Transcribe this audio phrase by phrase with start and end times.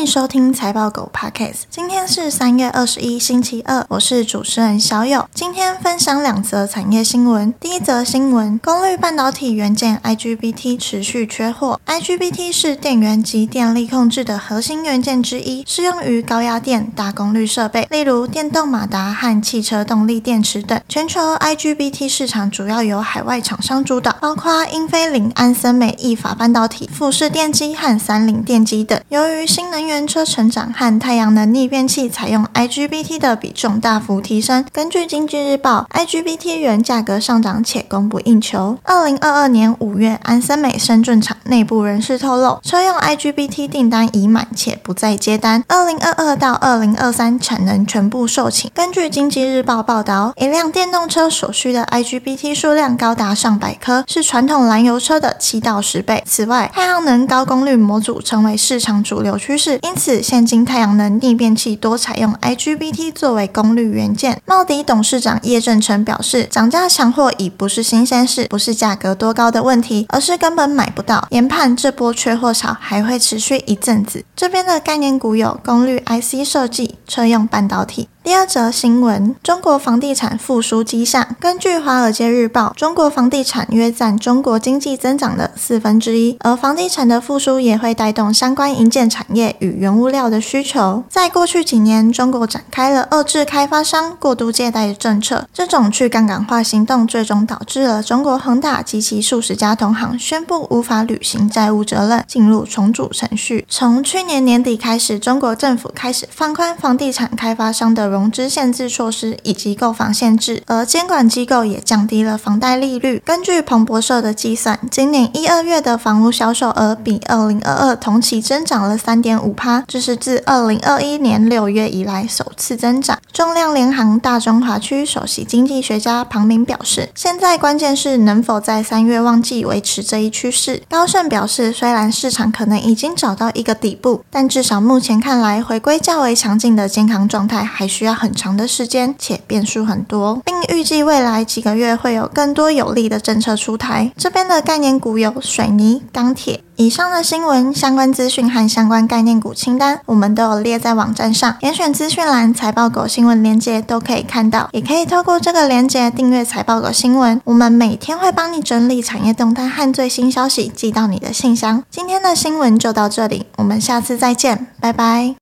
[0.00, 1.64] 迎收听财报狗 Podcast。
[1.68, 5.28] 今天是三月二十一，星期二，我是主持人小友。
[5.34, 7.52] 今天分享两则产业新闻。
[7.60, 11.78] 第一则新闻：功率半导体元件 IGBT 持续缺货。
[11.84, 20.80] IGBT 是电源及电力控制的核心元件之一，适用于高压电、大功率设备，例如电动马达和汽车动力电池等。
[20.88, 28.98] 全球 IGBT 市场主要由海外厂商主导，包括英飞凌、安森美、意法半导体、富士电机和三菱电机等。
[29.10, 38.78] 由于新能源车成长和太阳能逆变器采用 IGBT 的比重大幅提升，根据经济日报，IGBT 原价格上涨且供不应求。
[38.84, 45.64] 二零二二年五月，安森美深圳厂内部人士透露，车用 IGBT 订单已满且不再接单。
[45.68, 48.68] 二零二二到二零二三产能全部售罄。
[48.74, 56.22] 根据经济日报报道，一辆电动车所需的 IGBT 数量高达上百颗，是传统燃油车的七到十倍。
[56.26, 64.40] 此外，太阳能高功率模组成为市场主流趋势，因此现今太阳能逆变器多采用 IGBT 作为功率元件。
[64.46, 71.26] 茂迪董事长叶正成表示，涨价抢货已不是新鲜事，不是价格多高的问题，而是根本买不到。
[71.30, 74.24] 研判这波缺货潮还会持续一阵子。
[74.36, 78.08] 这边的概念股有功率 IC 设计、车用半导体。
[78.22, 81.34] 第二则新闻：中国房地产复苏迹象。
[81.40, 91.02] 根据《华尔街日报》，中国房地产约占中国经济增长的四分之一，而房地产的复苏也会带动相关营建产业与原物料的需求。
[91.08, 103.64] 在过去几年，中国展开了遏制开发商过度借贷的政策，这种去杠杆化行动最终导致了中国恒大及其数十家同行宣布无法履行债务责任，进入重组程序。
[103.68, 113.22] 从去年年底开始，中国政府开始放宽房地产开发商的融资限制措施以及购房限制，而监管机构也降低了房贷利率。
[113.24, 123.18] 根据彭博社的计算，今年一二月的房屋销售额比二零二二同期增长了三点五趴，这是自二零二一年六月以来首次增长。
[123.32, 130.82] 仲量联行大中华区首席经济学家庞明表示，现在关键是能否在三月旺季维持这一趋势。
[130.88, 138.20] 高盛表示，虽然市场可能已经找到一个底部，但至少目前看来，回归较为强劲的健康状态还需要。
[138.20, 144.12] 很长的时间，且变数很多，并预计未来几个月会有更多有利的政策出台。
[144.14, 146.62] 这边的概念股有水泥、钢铁。
[146.80, 157.38] 以上的新闻相关资讯和相关概念股清单，我们都有列在网站上，点选资讯栏财报狗新闻链接都可以看到，也可以透过这个链接订阅财报狗新闻。
[157.44, 161.84] 我们每天会帮你整理产业动态和最新消息，寄到你的信箱。
[161.90, 165.34] 今天的新闻就到这里，我们下次再见，拜拜。